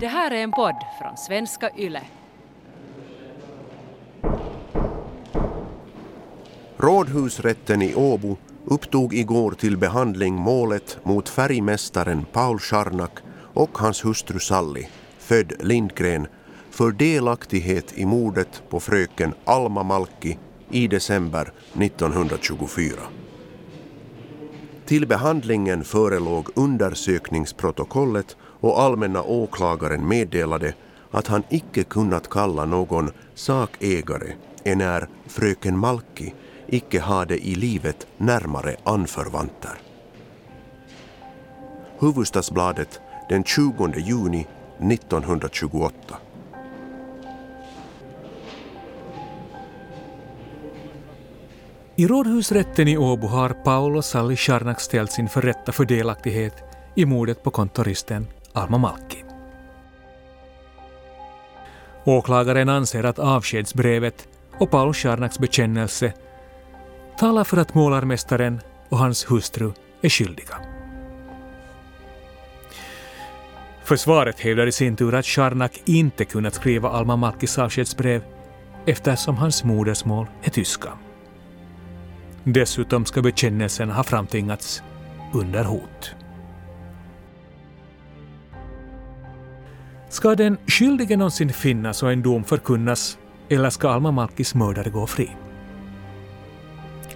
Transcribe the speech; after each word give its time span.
Det 0.00 0.08
här 0.08 0.30
är 0.30 0.42
en 0.42 0.52
podd 0.52 0.76
från 1.00 1.16
svenska 1.16 1.70
YLE. 1.76 2.02
Rådhusrätten 6.76 7.82
i 7.82 7.94
Åbo 7.94 8.36
upptog 8.64 9.14
igår 9.14 9.52
till 9.52 9.76
behandling 9.76 10.34
målet 10.34 10.98
mot 11.02 11.28
färgmästaren 11.28 12.24
Paul 12.32 12.58
Scharnak 12.58 13.18
och 13.54 13.78
hans 13.78 14.04
hustru 14.04 14.38
Sally, 14.38 14.86
född 15.18 15.52
Lindgren, 15.60 16.26
för 16.70 16.90
delaktighet 16.90 17.98
i 17.98 18.06
mordet 18.06 18.62
på 18.68 18.80
fröken 18.80 19.34
Alma 19.44 19.82
Malki 19.82 20.38
i 20.70 20.88
december 20.88 21.52
1924. 21.74 23.19
Till 24.90 25.06
behandlingen 25.06 25.84
förelåg 25.84 26.48
undersökningsprotokollet 26.54 28.36
och 28.60 28.80
allmänna 28.80 29.22
åklagaren 29.22 30.08
meddelade 30.08 30.74
att 31.10 31.26
han 31.26 31.42
icke 31.50 31.84
kunnat 31.84 32.30
kalla 32.30 32.64
någon 32.64 33.10
sakägare 33.34 34.32
enär 34.64 35.08
fröken 35.26 35.78
Malki 35.78 36.34
icke 36.66 37.00
hade 37.00 37.38
i 37.46 37.54
livet 37.54 38.06
närmare 38.16 38.76
anförvanter. 38.84 39.80
Hufvudstadsbladet 41.98 43.00
den 43.28 43.44
20 43.44 43.92
juni 43.96 44.46
1928. 44.78 46.16
I 52.00 52.06
rådhusrätten 52.06 52.88
i 52.88 52.98
Åbo 52.98 53.26
har 53.26 53.48
Paul 53.48 53.96
och 53.96 54.04
Sally 54.04 54.36
Scharnak 54.36 54.80
ställts 54.80 55.18
inför 55.18 55.42
rätta 55.42 55.72
för 55.72 55.84
delaktighet 55.84 56.54
i 56.94 57.04
mordet 57.04 57.42
på 57.42 57.50
kontoristen 57.50 58.26
Alma 58.52 58.78
Malki. 58.78 59.24
Åklagaren 62.04 62.68
anser 62.68 63.04
att 63.04 63.18
avskedsbrevet 63.18 64.28
och 64.58 64.70
Paul 64.70 64.94
Scharnaks 64.94 65.38
bekännelse 65.38 66.12
talar 67.18 67.44
för 67.44 67.56
att 67.56 67.74
målarmästaren 67.74 68.60
och 68.88 68.98
hans 68.98 69.30
hustru 69.30 69.72
är 70.02 70.08
skyldiga. 70.08 70.56
Försvaret 73.84 74.40
hävdar 74.40 74.66
i 74.66 74.72
sin 74.72 74.96
tur 74.96 75.14
att 75.14 75.26
Scharnak 75.26 75.82
inte 75.84 76.24
kunnat 76.24 76.54
skriva 76.54 76.88
Alma 76.88 77.16
Malkis 77.16 77.58
avskedsbrev 77.58 78.22
eftersom 78.86 79.36
hans 79.36 79.64
modersmål 79.64 80.26
är 80.42 80.50
tyska. 80.50 80.90
Dessutom 82.44 83.04
ska 83.04 83.22
bekännelsen 83.22 83.90
ha 83.90 84.04
framtvingats 84.04 84.82
under 85.34 85.64
hot. 85.64 86.14
Ska 90.08 90.34
den 90.34 90.58
skyldige 90.66 91.16
någonsin 91.16 91.52
finnas 91.52 92.02
och 92.02 92.12
en 92.12 92.22
dom 92.22 92.44
förkunnas 92.44 93.18
eller 93.48 93.70
ska 93.70 93.90
Alma 93.90 94.10
Malkis 94.10 94.54
mördare 94.54 94.90
gå 94.90 95.06
fri? 95.06 95.36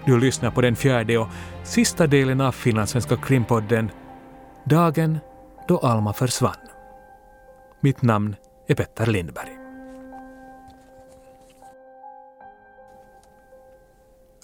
Du 0.07 0.21
lyssnar 0.21 0.51
på 0.51 0.61
den 0.61 0.77
fjärde 0.77 1.19
och 1.19 1.29
sista 1.63 2.07
delen 2.07 2.41
av 2.41 2.53
finlandssvenska 2.53 3.17
krimpodden 3.17 3.91
Dagen 4.65 5.19
då 5.69 5.79
Alma 5.79 6.13
försvann. 6.13 6.55
Mitt 7.81 8.03
namn 8.03 8.37
är 8.69 8.75
Petter 8.75 9.07
Lindberg. 9.07 9.64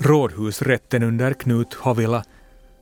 Rådhusrätten 0.02 1.02
under 1.02 1.32
Knut 1.32 1.74
Havila 1.74 2.24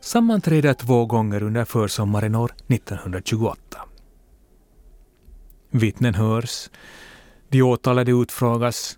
sammanträder 0.01 0.75
två 0.75 1.07
gånger 1.07 1.43
under 1.43 1.65
försommaren 1.65 2.35
år 2.35 2.53
1928. 2.69 3.79
Vittnen 5.71 6.15
hörs, 6.15 6.71
de 7.49 7.63
åtalade 7.63 8.13
utfrågas 8.13 8.97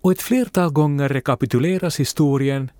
och 0.00 0.12
ett 0.12 0.22
flertal 0.22 0.70
gånger 0.70 1.08
rekapituleras 1.08 2.00
historien 2.00 2.70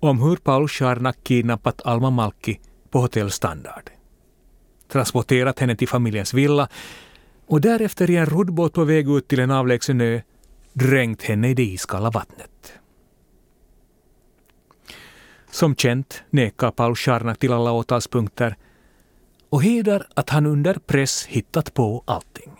om 0.00 0.22
hur 0.22 0.36
Paul 0.36 0.68
Scharnak 0.68 1.16
kidnappat 1.22 1.82
Alma 1.84 2.10
Malki 2.10 2.60
på 2.90 2.98
Hotell 3.00 3.30
Standard. 3.30 3.90
Transporterat 4.88 5.58
henne 5.58 5.76
till 5.76 5.88
familjens 5.88 6.34
villa 6.34 6.68
och 7.46 7.60
därefter 7.60 8.10
i 8.10 8.16
en 8.16 8.26
roddbåt 8.26 8.72
på 8.72 8.84
väg 8.84 9.10
ut 9.10 9.28
till 9.28 9.40
en 9.40 9.50
avlägsen 9.50 10.00
ö 10.00 10.20
dränkt 10.72 11.22
henne 11.22 11.48
i 11.48 11.54
det 11.54 11.64
iskalla 11.64 12.10
vattnet. 12.10 12.55
Som 15.56 15.76
känt 15.76 16.22
nekar 16.30 16.70
Paul 16.70 16.96
Scharnak 16.96 17.38
till 17.38 17.52
alla 17.52 17.72
åtalspunkter 17.72 18.56
och 19.48 19.62
hedrar 19.62 20.06
att 20.14 20.30
han 20.30 20.46
under 20.46 20.74
press 20.74 21.26
hittat 21.26 21.74
på 21.74 22.02
allting. 22.06 22.52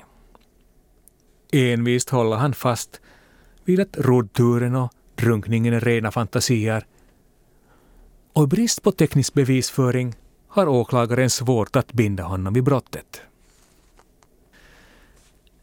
Envist 1.53 2.11
håller 2.11 2.37
han 2.37 2.55
fast 2.55 3.01
vid 3.65 3.81
att 3.81 3.97
roddturen 3.97 4.77
och 4.77 4.93
drunkningen 5.15 5.75
är 5.75 5.81
rena 5.81 6.11
fantasier. 6.11 6.87
Och 8.33 8.45
i 8.45 8.47
brist 8.47 8.83
på 8.83 8.93
teknisk 8.93 9.35
bevisföring 9.35 10.15
har 10.49 10.69
åklagaren 10.69 11.31
svårt 11.31 11.77
att 11.77 11.93
binda 11.93 12.23
honom 12.23 12.55
vid 12.55 12.65
brottet. 12.65 13.21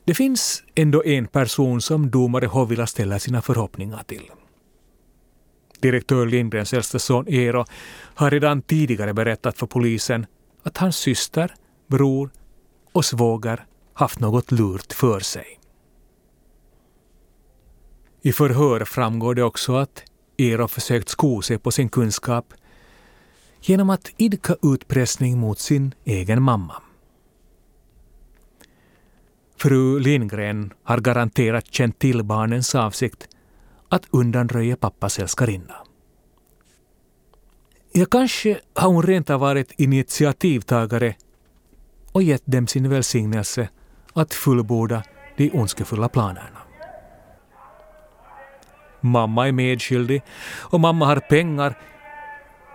Det 0.04 0.14
finns 0.14 0.64
ändå 0.76 1.04
en 1.04 1.28
person 1.28 1.82
som 1.82 2.10
domare 2.10 2.46
Hovila 2.46 2.88
ställer 2.88 3.20
sina 3.20 3.42
förhoppningar 3.42 4.04
till. 4.04 4.32
Direktör 5.84 6.26
Lindgrens 6.26 6.74
äldste 6.74 7.00
son 7.00 7.28
Eero 7.28 7.66
har 8.16 8.32
redan 8.32 8.62
tidigare 8.62 9.14
berättat 9.14 9.58
för 9.58 9.68
polisen 9.68 10.26
att 10.64 10.78
hans 10.78 10.98
syster, 10.98 11.56
bror 11.88 12.30
och 12.92 13.06
svåger 13.06 13.66
haft 13.94 14.20
något 14.20 14.52
lurt 14.52 14.94
för 14.94 15.20
sig. 15.20 15.60
I 18.22 18.32
förhör 18.32 18.86
framgår 18.86 19.36
det 19.36 19.44
också 19.44 19.76
att 19.76 20.04
Eero 20.38 20.68
försökt 20.68 21.10
sko 21.10 21.42
sig 21.42 21.58
på 21.58 21.72
sin 21.72 21.90
kunskap 21.90 22.54
genom 23.62 23.90
att 23.90 24.12
idka 24.18 24.56
utpressning 24.62 25.40
mot 25.40 25.60
sin 25.60 25.94
egen 26.04 26.42
mamma. 26.42 26.76
Fru 29.58 30.00
Lindgren 30.00 30.74
har 30.84 30.98
garanterat 30.98 31.74
känt 31.74 32.00
till 32.00 32.24
barnens 32.24 32.76
avsikt 32.76 33.28
att 33.94 34.08
undanröja 34.12 34.76
pappas 34.76 35.20
älskarinna. 35.20 35.76
Ja, 37.92 38.06
kanske 38.06 38.60
har 38.74 38.88
hon 38.88 39.04
rent 39.04 39.30
av 39.30 39.40
varit 39.40 39.72
initiativtagare 39.78 41.16
och 42.12 42.24
gett 42.24 42.42
dem 42.46 42.68
sin 42.68 42.90
välsignelse 42.90 43.70
att 44.14 44.34
fullborda 44.34 45.04
de 45.38 45.52
ondskefulla 45.52 46.10
planerna. 46.10 46.62
Mamma 49.02 49.48
är 49.48 49.52
medskyldig 49.52 50.22
och 50.60 50.80
mamma 50.80 51.06
har 51.06 51.20
pengar 51.20 51.78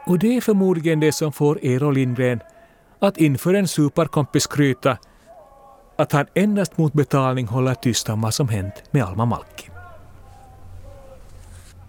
och 0.06 0.18
det 0.18 0.36
är 0.36 0.40
förmodligen 0.40 1.00
det 1.00 1.12
som 1.12 1.32
får 1.32 1.58
Eero 1.62 1.90
Lindgren 1.90 2.40
att 2.98 3.16
inför 3.16 3.54
en 3.54 3.68
superkompis 3.68 4.42
skryta 4.42 4.98
att 5.98 6.12
han 6.12 6.26
endast 6.34 6.78
mot 6.78 6.92
betalning 6.92 7.46
håller 7.46 7.74
tyst 7.74 8.08
om 8.08 8.20
vad 8.20 8.34
som 8.34 8.48
hänt 8.48 8.82
med 8.90 9.04
Alma 9.04 9.24
Malki. 9.24 9.77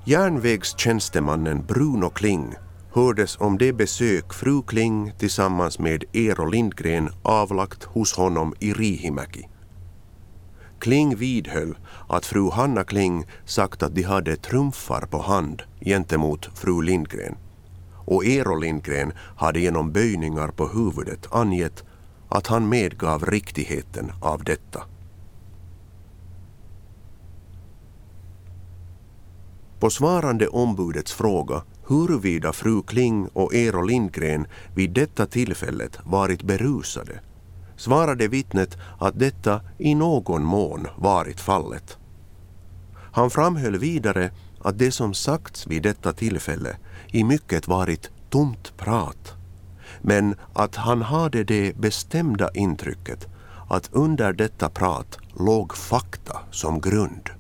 Järnvägstjänstemannen 0.10 1.66
Bruno 1.66 2.10
Kling 2.10 2.56
hördes 2.94 3.38
om 3.40 3.58
det 3.58 3.74
besök 3.74 4.34
fru 4.34 4.62
Kling 4.62 5.14
tillsammans 5.18 5.80
med 5.80 6.04
Eero 6.14 6.46
Lindgren 6.46 7.10
avlagt 7.24 7.84
hos 7.84 8.14
honom 8.14 8.54
i 8.60 8.74
Rihimäki. 8.74 9.48
Kling 10.80 11.16
vidhöll 11.16 11.78
att 12.08 12.26
fru 12.26 12.50
Hanna 12.50 12.84
Kling 12.84 13.26
sagt 13.46 13.84
att 13.84 13.96
de 13.96 14.04
hade 14.04 14.36
trumfar 14.36 15.02
på 15.02 15.22
hand 15.22 15.62
gentemot 15.82 16.50
fru 16.58 16.82
Lindgren. 16.82 17.36
Och 18.06 18.26
Eero 18.26 18.56
Lindgren 18.56 19.14
hade 19.36 19.60
genom 19.60 19.92
böjningar 19.92 20.48
på 20.48 20.68
huvudet 20.68 21.28
angett 21.32 21.84
att 22.30 22.48
han 22.48 22.70
medgav 22.70 23.26
riktigheten 23.26 24.12
av 24.22 24.44
detta. 24.44 24.84
På 29.80 29.90
svarande 29.90 30.48
ombudets 30.48 31.14
fråga 31.14 31.62
huruvida 31.88 32.54
fru 32.54 32.82
Kling 32.82 33.28
och 33.28 33.54
Eero 33.54 33.82
Lindgren 33.82 34.48
vid 34.76 34.92
detta 34.92 35.26
tillfället 35.26 36.00
varit 36.04 36.44
berusade 36.44 37.20
svarade 37.78 38.28
vittnet 38.28 38.78
att 39.00 39.20
detta 39.20 39.62
i 39.78 39.96
någon 39.96 40.44
mån 40.44 40.88
varit 40.98 41.40
fallet. 41.40 41.98
Han 43.12 43.30
framhöll 43.30 43.78
vidare 43.78 44.32
att 44.62 44.78
det 44.78 44.92
som 44.92 45.14
sagts 45.14 45.68
vid 45.68 45.84
detta 45.84 46.14
tillfälle 46.14 46.78
i 47.08 47.24
mycket 47.24 47.68
varit 47.68 48.10
tomt 48.30 48.78
prat 48.78 49.34
men 50.02 50.36
att 50.54 50.76
han 50.76 51.02
hade 51.02 51.44
det 51.44 51.78
bestämda 51.78 52.50
intrycket 52.54 53.28
att 53.70 53.90
under 53.92 54.34
detta 54.34 54.70
prat 54.70 55.18
låg 55.40 55.78
fakta 55.78 56.40
som 56.52 56.82
grund. 56.82 57.39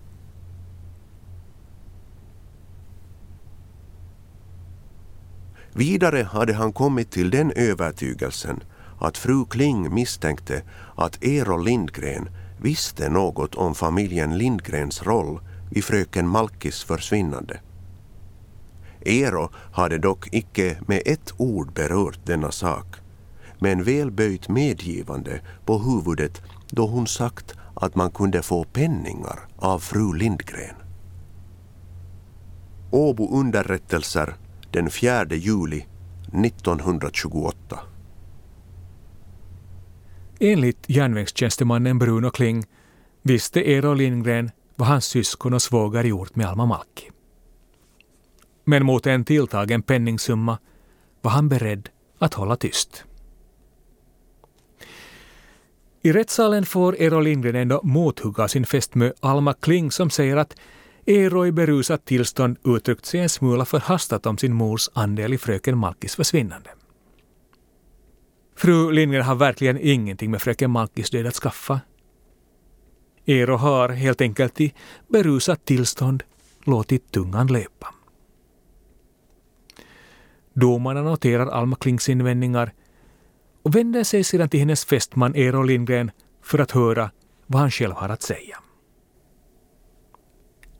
Vidare 5.79 6.23
hade 6.23 6.53
han 6.53 6.73
kommit 6.73 7.11
till 7.11 7.31
den 7.31 7.51
övertygelsen 7.55 8.63
att 8.99 9.17
fru 9.17 9.45
Kling 9.45 9.93
misstänkte 9.93 10.61
att 10.95 11.23
Eero 11.23 11.57
Lindgren 11.57 12.29
visste 12.61 13.09
något 13.09 13.55
om 13.55 13.75
familjen 13.75 14.37
Lindgrens 14.37 15.03
roll 15.03 15.39
i 15.71 15.81
fröken 15.81 16.27
Malkis 16.27 16.83
försvinnande. 16.83 17.59
Eero 19.05 19.49
hade 19.71 19.97
dock 19.97 20.27
icke 20.31 20.77
med 20.87 21.01
ett 21.05 21.33
ord 21.37 21.73
berört 21.73 22.25
denna 22.25 22.51
sak, 22.51 22.95
men 23.59 23.83
väl 23.83 24.11
böjt 24.11 24.49
medgivande 24.49 25.41
på 25.65 25.77
huvudet 25.77 26.41
då 26.69 26.87
hon 26.87 27.07
sagt 27.07 27.55
att 27.73 27.95
man 27.95 28.11
kunde 28.11 28.41
få 28.41 28.63
penningar 28.63 29.39
av 29.55 29.79
fru 29.79 30.13
Lindgren. 30.13 30.75
Åbo 32.91 33.39
underrättelser 33.39 34.35
den 34.71 34.89
4 34.89 35.25
juli 35.35 35.85
1928. 36.45 37.79
Enligt 40.39 40.85
järnvägstjänstemannen 40.87 41.99
Bruno 41.99 42.29
Kling 42.31 42.65
visste 43.21 43.61
Eero 43.61 43.93
Lindgren 43.93 44.51
vad 44.75 44.87
hans 44.87 45.05
syskon 45.05 45.53
och 45.53 45.61
svåger 45.61 46.03
gjort 46.03 46.35
med 46.35 46.47
Alma 46.47 46.65
Malki. 46.65 47.11
Men 48.65 48.85
mot 48.85 49.07
en 49.07 49.25
tilltagen 49.25 49.81
penningsumma 49.81 50.57
var 51.21 51.31
han 51.31 51.49
beredd 51.49 51.89
att 52.19 52.33
hålla 52.33 52.55
tyst. 52.55 53.03
I 56.01 56.11
rättssalen 56.11 56.65
får 56.65 56.95
Eero 57.01 57.19
Lindgren 57.19 57.55
ändå 57.55 57.81
mothugga 57.83 58.47
sin 58.47 58.65
fästmö 58.65 59.11
Alma 59.19 59.53
Kling 59.53 59.91
som 59.91 60.09
säger 60.09 60.37
att 60.37 60.55
Eero 61.09 61.45
i 61.45 61.51
berusat 61.51 62.05
tillstånd 62.05 62.57
uttryckt 62.63 63.05
sig 63.05 63.19
en 63.19 63.29
smula 63.29 63.65
förhastat 63.65 64.25
om 64.25 64.37
sin 64.37 64.53
mors 64.53 64.89
andel 64.93 65.33
i 65.33 65.37
fröken 65.37 65.77
Malkis 65.77 66.15
försvinnande. 66.15 66.69
Fru 68.55 68.91
Lindgren 68.91 69.25
har 69.25 69.35
verkligen 69.35 69.77
ingenting 69.81 70.31
med 70.31 70.41
fröken 70.41 70.71
Malkis 70.71 71.09
död 71.09 71.27
att 71.27 71.35
skaffa. 71.35 71.81
Eero 73.25 73.55
har 73.55 73.89
helt 73.89 74.21
enkelt 74.21 74.61
i 74.61 74.73
berusat 75.07 75.65
tillstånd 75.65 76.23
låtit 76.63 77.11
tungan 77.11 77.47
löpa. 77.47 77.93
Domarna 80.53 81.01
noterar 81.01 81.47
Alma 81.47 81.75
Klings 81.75 82.09
invändningar 82.09 82.73
och 83.63 83.75
vänder 83.75 84.03
sig 84.03 84.23
sedan 84.23 84.49
till 84.49 84.59
hennes 84.59 84.85
fästman 84.85 85.35
Eero 85.35 85.63
Lindgren 85.63 86.11
för 86.41 86.59
att 86.59 86.71
höra 86.71 87.11
vad 87.45 87.61
han 87.61 87.71
själv 87.71 87.93
har 87.93 88.09
att 88.09 88.21
säga. 88.21 88.57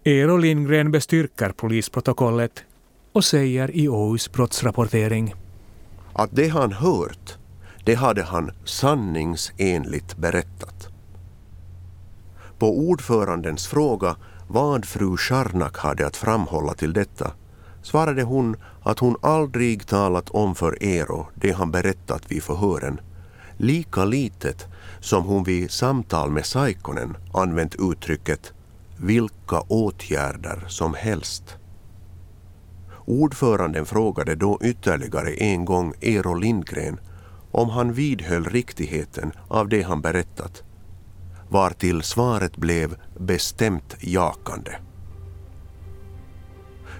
Eero 0.03 0.37
Lindgren 0.37 0.91
bestyrker 0.91 1.49
polisprotokollet 1.49 2.63
och 3.11 3.25
säger 3.25 3.75
i 3.75 3.89
Åhus 3.89 4.31
brottsrapportering 4.31 5.33
att 6.13 6.29
det 6.33 6.47
han 6.47 6.71
hört, 6.71 7.37
det 7.85 7.95
hade 7.95 8.23
han 8.23 8.51
sanningsenligt 8.65 10.17
berättat. 10.17 10.87
På 12.59 12.79
ordförandens 12.79 13.67
fråga 13.67 14.15
vad 14.47 14.85
fru 14.85 15.17
Scharnak 15.17 15.77
hade 15.77 16.07
att 16.07 16.17
framhålla 16.17 16.73
till 16.73 16.93
detta 16.93 17.31
svarade 17.81 18.23
hon 18.23 18.55
att 18.83 18.99
hon 18.99 19.15
aldrig 19.21 19.87
talat 19.87 20.29
om 20.29 20.55
för 20.55 20.77
Eero 20.81 21.27
det 21.35 21.51
han 21.51 21.71
berättat 21.71 22.31
vid 22.31 22.43
förhören, 22.43 22.99
lika 23.57 24.05
litet 24.05 24.67
som 24.99 25.23
hon 25.23 25.43
vid 25.43 25.71
samtal 25.71 26.31
med 26.31 26.45
Saikonen 26.45 27.17
använt 27.33 27.75
uttrycket 27.79 28.53
vilka 28.99 29.61
åtgärder 29.67 30.65
som 30.67 30.93
helst. 30.93 31.57
Ordföranden 33.05 33.85
frågade 33.85 34.35
då 34.35 34.59
ytterligare 34.63 35.33
en 35.33 35.65
gång 35.65 35.93
Eero 36.01 36.33
Lindgren 36.33 36.99
om 37.51 37.69
han 37.69 37.93
vidhöll 37.93 38.45
riktigheten 38.45 39.31
av 39.47 39.69
det 39.69 39.81
han 39.81 40.01
berättat, 40.01 40.63
vartill 41.49 42.03
svaret 42.03 42.57
blev 42.57 42.95
bestämt 43.17 43.95
jakande. 43.99 44.71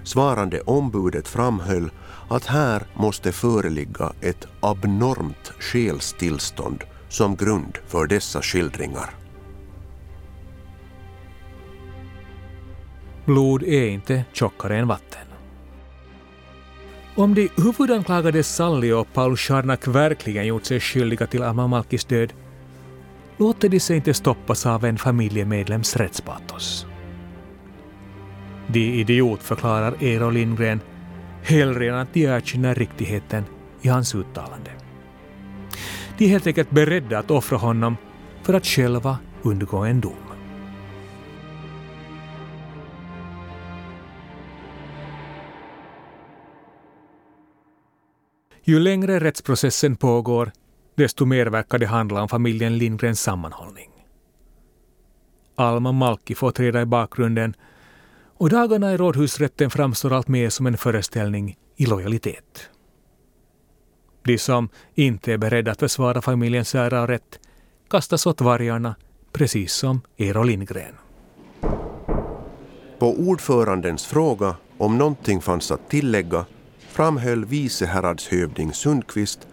Svarande 0.04 0.60
ombudet 0.60 1.28
framhöll 1.28 1.90
att 2.28 2.46
här 2.46 2.82
måste 2.94 3.32
föreligga 3.32 4.12
ett 4.20 4.46
abnormt 4.60 5.52
själstillstånd 5.58 6.84
som 7.08 7.36
grund 7.36 7.78
för 7.86 8.06
dessa 8.06 8.42
skildringar. 8.42 9.19
Blod 13.30 13.62
är 13.62 13.88
inte 13.88 14.24
tjockare 14.32 14.78
än 14.78 14.88
vatten. 14.88 15.26
Om 17.14 17.34
de 17.34 17.48
huvudanklagade 17.56 18.42
Sally 18.42 18.92
och 18.92 19.12
Paul 19.12 19.36
Scharnak 19.36 19.88
verkligen 19.88 20.46
gjort 20.46 20.64
sig 20.64 20.80
skyldiga 20.80 21.26
till 21.26 21.42
Alma 21.42 21.66
Malkis 21.66 22.04
död 22.04 22.32
låter 23.36 23.68
de 23.68 23.80
sig 23.80 23.96
inte 23.96 24.14
stoppas 24.14 24.66
av 24.66 24.84
en 24.84 24.98
familjemedlems 24.98 25.96
rättspatos. 25.96 26.86
De 28.66 28.80
idiotförklarar 28.80 29.94
Eero 30.00 30.30
Lindgren 30.30 30.80
hellre 31.42 31.88
än 31.88 31.94
att 31.94 32.14
de 32.14 32.24
erkänner 32.24 32.74
riktigheten 32.74 33.44
i 33.82 33.88
hans 33.88 34.14
uttalande. 34.14 34.70
De 36.18 36.24
är 36.24 36.28
helt 36.28 36.46
enkelt 36.46 36.70
beredda 36.70 37.18
att 37.18 37.30
offra 37.30 37.58
honom 37.58 37.96
för 38.42 38.54
att 38.54 38.66
själva 38.66 39.18
undgå 39.42 39.78
en 39.78 40.00
dom. 40.00 40.29
Ju 48.70 48.80
längre 48.80 49.20
rättsprocessen 49.20 49.96
pågår, 49.96 50.52
desto 50.94 51.24
mer 51.24 51.46
verkar 51.46 51.78
det 51.78 51.86
handla 51.86 52.22
om 52.22 52.28
familjen 52.28 52.78
Lindgrens 52.78 53.20
sammanhållning. 53.20 53.90
Alma 55.54 55.92
Malki 55.92 56.34
får 56.34 56.50
träda 56.50 56.82
i 56.82 56.86
bakgrunden 56.86 57.54
och 58.36 58.50
dagarna 58.50 58.92
i 58.92 58.96
rådhusrätten 58.96 59.70
framstår 59.70 60.12
allt 60.12 60.28
mer 60.28 60.50
som 60.50 60.66
en 60.66 60.76
föreställning 60.76 61.56
i 61.76 61.86
lojalitet. 61.86 62.70
De 64.22 64.38
som 64.38 64.68
inte 64.94 65.32
är 65.32 65.38
beredda 65.38 65.70
att 65.70 65.80
försvara 65.80 66.22
familjens 66.22 66.74
ära 66.74 67.02
och 67.02 67.08
rätt 67.08 67.40
kastas 67.88 68.26
åt 68.26 68.40
vargarna, 68.40 68.94
precis 69.32 69.72
som 69.72 70.00
Eero 70.16 70.42
Lindgren. 70.42 70.94
På 72.98 73.14
ordförandens 73.18 74.06
fråga 74.06 74.56
om 74.78 74.98
någonting 74.98 75.40
fanns 75.40 75.70
att 75.70 75.90
tillägga 75.90 76.44
framhöll 76.90 77.44
vice 77.44 77.86
häradshövding 77.86 78.72
Sundqvist 78.72 79.46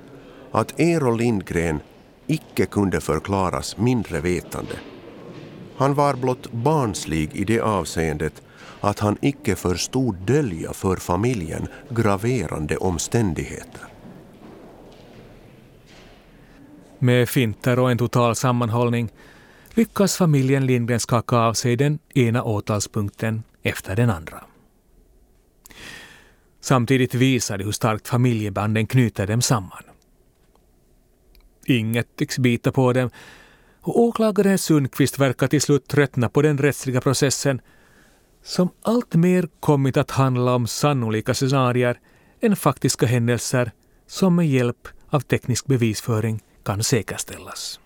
att 0.51 0.80
Eero 0.80 1.16
Lindgren 1.16 1.80
icke 2.28 2.66
kunde 2.66 3.01
förklaras 3.01 3.78
mindre 3.78 4.22
vetande. 4.22 4.74
Han 5.78 5.94
var 5.94 6.16
blott 6.16 6.52
barnslig 6.52 7.35
i 7.35 7.44
det 7.44 7.59
avseendet 7.59 8.42
att 8.81 9.00
han 9.00 9.18
icke 9.21 9.56
förstod 9.56 10.16
dölja 10.16 10.73
för 10.73 10.95
familjen 10.95 11.68
graverande 11.90 12.78
omständigheter. 12.78 13.81
Med 17.00 17.30
finter 17.30 17.80
och 17.80 17.92
en 17.92 17.97
total 17.97 18.35
sammanhållning 18.35 19.09
lyckas 19.73 20.18
familjen 20.18 20.66
Lindgren 20.66 21.00
skaka 21.00 21.38
av 21.38 21.54
sig 21.54 21.76
den 21.76 22.00
ena 22.14 22.44
åtalspunkten 22.44 23.44
efter 23.64 23.95
den 23.95 24.09
andra. 24.09 24.44
Samtidigt 26.68 27.14
visar 27.16 27.57
det 27.57 27.64
hur 27.64 27.71
starkt 27.71 28.07
familjebanden 28.07 28.88
knyter 28.88 29.28
dem 29.28 29.42
samman. 29.42 29.83
Inget 31.66 32.16
tycks 32.16 32.40
bita 32.40 32.71
på 32.71 32.94
dem 32.94 33.09
och 33.81 34.00
åklagaren 34.00 34.57
Sundqvist 34.57 35.19
verkar 35.19 35.47
till 35.47 35.62
slut 35.62 35.88
tröttna 35.88 36.30
på 36.30 36.42
den 36.42 36.57
rättsliga 36.57 37.02
processen 37.02 37.62
som 38.44 38.69
alltmer 38.81 39.47
kommit 39.59 39.97
att 39.97 40.12
handla 40.12 40.56
om 40.56 40.68
sannolika 40.68 41.33
scenarier 41.33 42.00
än 42.42 42.56
faktiska 42.56 43.06
händelser 43.06 43.71
som 44.07 44.36
med 44.36 44.47
hjälp 44.47 44.88
av 45.09 45.19
teknisk 45.19 45.66
bevisföring 45.66 46.44
kan 46.64 46.83
säkerställas. 46.83 47.80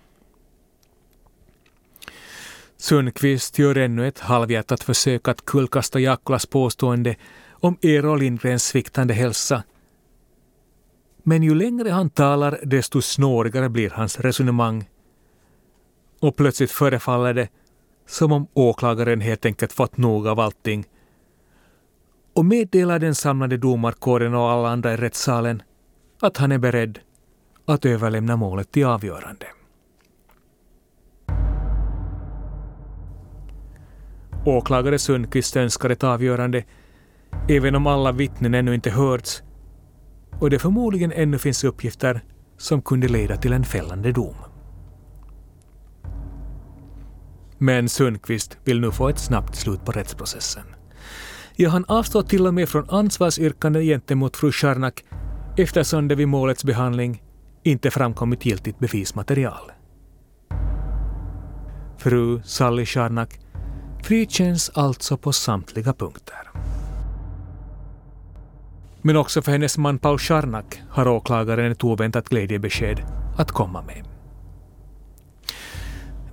Sundqvist 2.77 3.59
gör 3.59 3.77
ännu 3.77 4.07
ett 4.07 4.19
halvhjärtat 4.19 4.83
försök 4.83 5.27
att 5.27 5.45
kullkasta 5.45 5.99
Jaakkolas 5.99 6.45
påstående 6.45 7.15
om 7.61 7.77
Eero 7.81 8.15
Lindgrens 8.15 8.63
sviktande 8.63 9.13
hälsa. 9.13 9.63
Men 11.23 11.43
ju 11.43 11.55
längre 11.55 11.89
han 11.89 12.09
talar 12.09 12.59
desto 12.63 13.01
snårigare 13.01 13.69
blir 13.69 13.89
hans 13.89 14.19
resonemang. 14.19 14.89
Och 16.19 16.35
plötsligt 16.35 16.71
förefaller 16.71 17.33
det 17.33 17.49
som 18.05 18.31
om 18.31 18.47
åklagaren 18.53 19.21
helt 19.21 19.45
enkelt 19.45 19.73
fått 19.73 19.97
nog 19.97 20.27
av 20.27 20.39
allting 20.39 20.85
och 22.33 22.45
meddelar 22.45 22.99
den 22.99 23.15
samlade 23.15 23.57
domarkåren 23.57 24.33
och 24.33 24.49
alla 24.49 24.69
andra 24.69 24.93
i 24.93 24.97
rättssalen 24.97 25.63
att 26.19 26.37
han 26.37 26.51
är 26.51 26.57
beredd 26.57 26.99
att 27.65 27.85
överlämna 27.85 28.35
målet 28.35 28.71
till 28.71 28.85
avgörande. 28.85 29.45
Åklagare 34.45 34.99
Sundqvist 34.99 35.57
önskar 35.57 35.89
ett 35.89 36.03
avgörande 36.03 36.63
även 37.47 37.75
om 37.75 37.87
alla 37.87 38.11
vittnen 38.11 38.53
ännu 38.53 38.75
inte 38.75 38.89
hörts 38.89 39.43
och 40.39 40.49
det 40.49 40.59
förmodligen 40.59 41.11
ännu 41.11 41.37
finns 41.37 41.63
uppgifter 41.63 42.23
som 42.57 42.81
kunde 42.81 43.07
leda 43.07 43.37
till 43.37 43.53
en 43.53 43.63
fällande 43.63 44.11
dom. 44.11 44.35
Men 47.57 47.89
Sundqvist 47.89 48.57
vill 48.63 48.79
nu 48.79 48.91
få 48.91 49.09
ett 49.09 49.19
snabbt 49.19 49.55
slut 49.55 49.85
på 49.85 49.91
rättsprocessen. 49.91 50.63
Ja, 51.55 51.69
han 51.69 51.85
avstår 51.87 52.21
till 52.21 52.47
och 52.47 52.53
med 52.53 52.69
från 52.69 52.89
ansvarsyrkande 52.89 53.83
gentemot 53.83 54.37
fru 54.37 54.51
Scharnak 54.51 55.03
eftersom 55.57 56.07
det 56.07 56.15
vid 56.15 56.27
målets 56.27 56.63
behandling 56.63 57.23
inte 57.63 57.91
framkommit 57.91 58.45
giltigt 58.45 58.79
bevismaterial. 58.79 59.71
Fru 61.97 62.41
Sally 62.43 62.85
Scharnak 62.85 63.39
frikänns 64.03 64.69
alltså 64.69 65.17
på 65.17 65.33
samtliga 65.33 65.93
punkter. 65.93 66.50
Men 69.01 69.17
också 69.17 69.41
för 69.41 69.51
hennes 69.51 69.77
man 69.77 69.99
Paul 69.99 70.17
Charnak 70.17 70.81
har 70.89 71.07
åklagaren 71.07 71.71
ett 71.71 71.83
oväntat 71.83 72.29
glädjebesked 72.29 73.03
att 73.37 73.51
komma 73.51 73.81
med. 73.81 74.07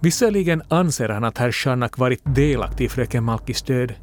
Visserligen 0.01 0.63
anser 0.69 1.09
han 1.09 1.25
att 1.25 1.39
herr 1.39 1.53
Charnak 1.53 1.99
varit 1.99 2.23
delaktig 2.25 2.85
i 2.85 2.89
fröken 2.89 3.25
Malkis 3.25 3.63
död. 3.63 3.95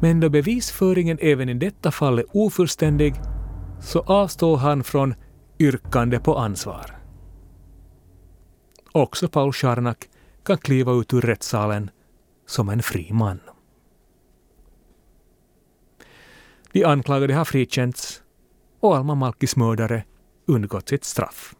Men 0.00 0.20
då 0.20 0.28
bevisföringen 0.28 1.18
även 1.20 1.48
i 1.48 1.54
detta 1.54 1.90
fall 1.90 2.18
är 2.18 2.24
ofullständig 2.32 3.14
så 3.80 4.00
avstår 4.00 4.56
han 4.56 4.84
från 4.84 5.14
yrkande 5.58 6.18
på 6.18 6.38
ansvar. 6.38 6.96
Också 8.92 9.28
Paul 9.28 9.52
Charnak 9.52 9.98
kan 10.46 10.58
kliva 10.58 10.92
ut 10.92 11.14
ur 11.14 11.20
rättssalen 11.20 11.90
som 12.46 12.68
en 12.68 12.82
fri 12.82 13.12
man. 13.12 13.40
De 16.74 16.84
anklagade 16.84 17.34
har 17.34 17.44
frikänts 17.44 18.22
och 18.80 18.96
Alma 18.96 19.14
Malkis 19.14 19.56
mördare 19.56 20.04
undgått 20.46 20.88
sitt 20.88 21.04
straff. 21.04 21.54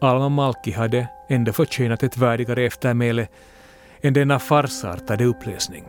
Alma 0.00 0.28
Malki 0.28 0.70
hade 0.70 1.08
ändå 1.28 1.52
förtjänat 1.52 2.02
ett 2.02 2.16
värdigare 2.16 2.64
eftermäle 2.64 3.28
än 4.00 4.12
denna 4.12 4.38
farsartade 4.38 5.24
upplösning. 5.24 5.84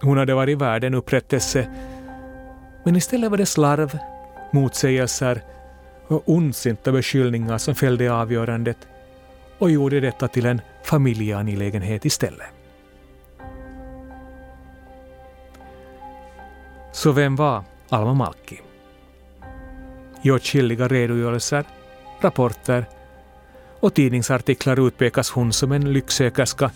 Hon 0.00 0.18
hade 0.18 0.34
varit 0.34 0.58
värd 0.58 0.84
en 0.84 0.94
upprättelse, 0.94 1.68
men 2.84 2.96
istället 2.96 3.30
var 3.30 3.38
det 3.38 3.46
slarv, 3.46 3.98
motsägelser 4.52 5.42
och 6.06 6.22
ondsinta 6.26 6.92
beskyllningar 6.92 7.58
som 7.58 7.74
fällde 7.74 8.12
avgörandet 8.12 8.88
och 9.58 9.70
gjorde 9.70 10.00
detta 10.00 10.28
till 10.28 10.46
en 10.46 10.60
familjeangelägenhet 10.82 12.04
istället. 12.04 12.57
Så 16.98 17.12
vem 17.12 17.36
var 17.36 17.64
Alma 17.88 18.14
Malki? 18.14 18.60
I 20.22 20.30
åtskilliga 20.30 20.88
redogörelser, 20.88 21.64
rapporter 22.20 22.84
och 23.80 23.94
tidningsartiklar 23.94 24.86
utpekas 24.86 25.30
hon 25.30 25.52
som 25.52 25.72
en 25.72 25.92
lycksökerska, 25.92 26.70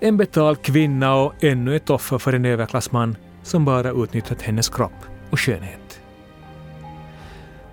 en 0.00 0.16
betald 0.16 0.62
kvinna 0.62 1.14
och 1.14 1.44
ännu 1.44 1.76
ett 1.76 1.90
offer 1.90 2.18
för 2.18 2.32
en 2.32 2.44
överklassman 2.44 3.16
som 3.42 3.64
bara 3.64 3.90
utnyttjat 3.90 4.42
hennes 4.42 4.68
kropp 4.68 5.06
och 5.30 5.40
skönhet. 5.40 6.00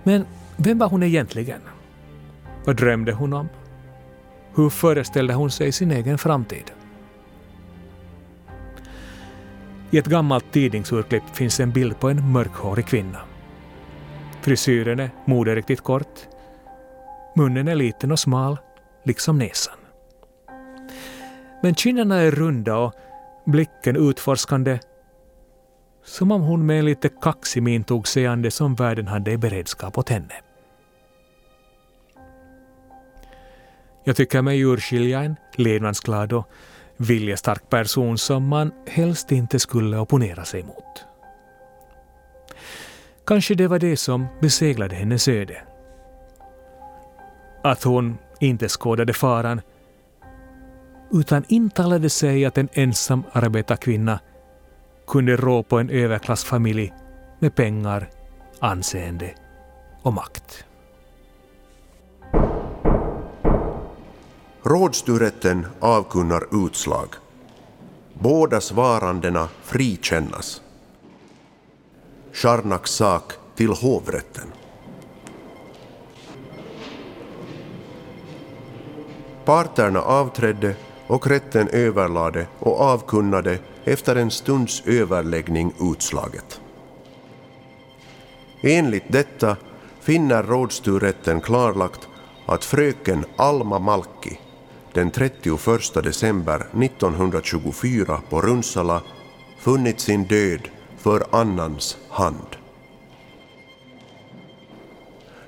Men 0.02 0.26
vem 0.56 0.78
var 0.78 0.88
hon 0.88 1.02
egentligen? 1.02 1.60
Vad 2.64 2.76
drömde 2.76 3.12
hon 3.12 3.32
om? 3.32 3.48
Hur 4.54 4.70
föreställde 4.70 5.34
hon 5.34 5.50
sig 5.50 5.72
sin 5.72 5.90
egen 5.90 6.18
framtid? 6.18 6.70
I 9.94 9.98
ett 9.98 10.06
gammalt 10.06 10.52
tidningsurklipp 10.52 11.22
finns 11.32 11.60
en 11.60 11.70
bild 11.70 12.00
på 12.00 12.08
en 12.08 12.32
mörkhårig 12.32 12.86
kvinna. 12.86 13.20
Frisyren 14.40 15.00
är 15.00 15.10
moderiktigt 15.24 15.80
kort. 15.80 16.20
Munnen 17.36 17.68
är 17.68 17.74
liten 17.74 18.12
och 18.12 18.18
smal, 18.18 18.58
liksom 19.04 19.38
näsan. 19.38 19.74
Men 21.62 21.74
kinderna 21.74 22.16
är 22.16 22.30
runda 22.30 22.76
och 22.76 22.94
blicken 23.46 23.96
utforskande 23.96 24.78
som 26.04 26.32
om 26.32 26.42
hon 26.42 26.66
med 26.66 26.78
en 26.78 26.84
lite 26.84 27.08
kaxig 27.08 27.62
min 27.62 27.84
tog 27.84 28.08
sig 28.08 28.26
an 28.26 28.42
det 28.42 28.50
som 28.50 28.74
världen 28.74 29.06
hade 29.06 29.30
i 29.30 29.36
beredskap 29.36 29.98
åt 29.98 30.08
henne. 30.08 30.34
Jag 34.04 34.16
tycker 34.16 34.42
mig 34.42 34.60
urskilja 34.60 35.22
en 35.22 35.36
levnadsglad 35.56 36.32
och 36.32 36.48
viljestark 36.96 37.70
person 37.70 38.18
som 38.18 38.48
man 38.48 38.72
helst 38.86 39.32
inte 39.32 39.58
skulle 39.58 39.98
opponera 39.98 40.44
sig 40.44 40.62
mot. 40.62 41.04
Kanske 43.26 43.54
det 43.54 43.68
var 43.68 43.78
det 43.78 43.96
som 43.96 44.26
beseglade 44.40 44.94
hennes 44.94 45.28
öde. 45.28 45.62
Att 47.62 47.82
hon 47.82 48.18
inte 48.40 48.68
skådade 48.68 49.12
faran 49.12 49.60
utan 51.12 51.44
intalade 51.48 52.10
sig 52.10 52.44
att 52.44 52.58
en 52.58 52.68
ensam 52.72 53.22
arbetarkvinna 53.32 54.20
kunde 55.06 55.36
rå 55.36 55.62
på 55.62 55.78
en 55.78 55.90
överklassfamilj 55.90 56.92
med 57.38 57.54
pengar, 57.54 58.10
anseende 58.60 59.34
och 60.02 60.12
makt. 60.12 60.64
Rådstyrätten 64.66 65.66
avkunnar 65.80 66.64
utslag. 66.66 67.08
Båda 68.14 68.60
svarandena 68.60 69.48
frikännas. 69.62 70.62
Sharnaks 72.32 72.90
sak 72.90 73.32
till 73.54 73.68
hovrätten. 73.68 74.52
Parterna 79.44 80.00
avträdde 80.02 80.76
och 81.06 81.26
rätten 81.26 81.68
överlade 81.68 82.46
och 82.58 82.80
avkunnade 82.80 83.58
efter 83.84 84.16
en 84.16 84.30
stunds 84.30 84.82
överläggning 84.86 85.74
utslaget. 85.80 86.60
Enligt 88.60 89.12
detta 89.12 89.56
finner 90.00 90.42
rådstyrrätten 90.42 91.40
klarlagt 91.40 92.08
att 92.46 92.64
fröken 92.64 93.24
Alma 93.36 93.78
Malki 93.78 94.38
den 94.94 95.10
31 95.10 95.94
december 96.02 96.66
1924 96.82 98.20
på 98.30 98.40
Runsala 98.40 99.02
funnit 99.58 100.00
sin 100.00 100.24
död 100.24 100.68
för 100.98 101.26
annans 101.30 101.98
hand. 102.08 102.56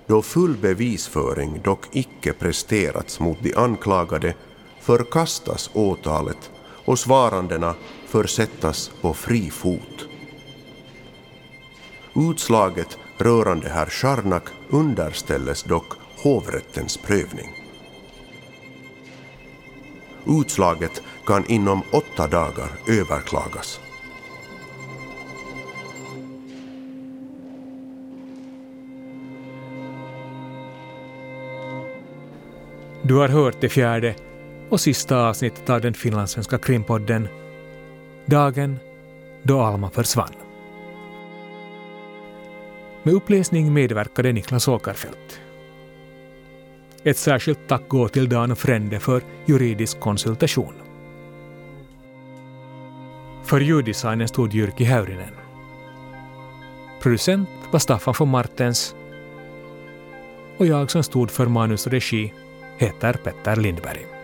Då 0.07 0.23
full 0.23 0.57
bevisföring 0.57 1.61
dock 1.65 1.87
icke 1.93 2.33
presterats 2.33 3.21
mot 3.21 3.39
de 3.43 3.55
anklagade 3.55 4.35
förkastas 4.81 5.71
åtalet 5.73 6.51
och 6.85 6.99
svarandena 6.99 7.75
försättas 8.07 8.91
på 9.01 9.15
fri 9.15 9.51
fot. 9.51 10.09
Utslaget 12.15 12.99
rörande 13.19 13.69
herr 13.69 13.87
Scharnak 13.87 14.45
underställes 14.71 15.63
dock 15.63 15.93
hovrättens 16.23 16.97
prövning. 16.97 17.66
Utslaget 20.27 21.03
kan 21.27 21.45
inom 21.47 21.83
åtta 21.93 22.27
dagar 22.27 22.71
överklagas. 22.89 23.81
Du 33.03 33.15
har 33.15 33.29
hört 33.29 33.61
det 33.61 33.69
fjärde 33.69 34.15
och 34.69 34.81
sista 34.81 35.29
avsnittet 35.29 35.71
av 35.71 35.81
den 35.81 35.95
finlandssvenska 35.95 36.59
krimpodden 36.59 37.29
Dagen 38.27 38.79
då 39.43 39.61
Alma 39.61 39.91
försvann. 39.91 40.35
Med 43.03 43.15
uppläsning 43.15 43.73
medverkade 43.73 44.33
Niklas 44.33 44.69
Åkerfeldt. 44.69 45.41
Ett 47.07 47.17
särskilt 47.17 47.69
tack 47.69 47.89
går 47.89 48.09
till 48.09 48.29
Dan 48.29 48.57
Frände 48.57 49.01
för 49.01 49.23
juridisk 49.45 50.01
konsultation. 50.01 50.75
För 53.45 53.61
ljuddesignen 53.61 54.29
stod 54.29 54.55
Jyrki 54.55 54.85
Häyrinen. 54.85 55.35
Producent 57.03 57.49
var 57.71 57.79
Staffan 57.79 58.15
von 58.19 58.29
Martens 58.29 58.95
och 60.57 60.67
jag 60.67 60.91
som 60.91 61.03
stod 61.03 61.31
för 61.31 61.47
manus 61.47 61.87
och 61.87 61.93
regi 61.93 62.33
heter 62.79 63.13
Petter 63.13 63.57
Lindberg. 63.57 64.16